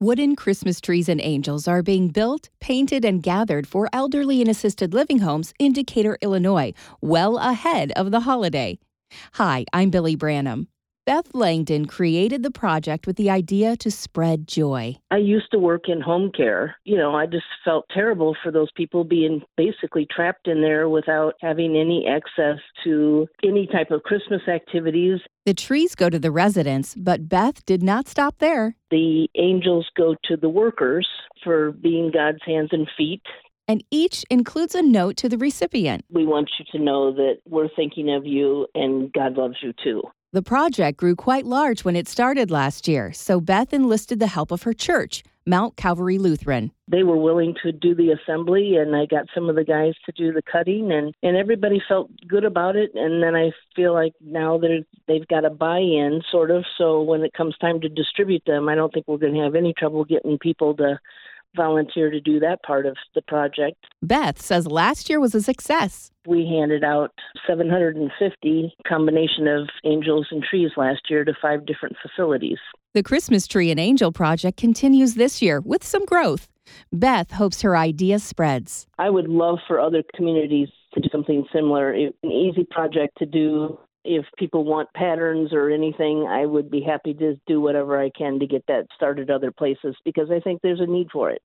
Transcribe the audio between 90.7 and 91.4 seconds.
a need for it.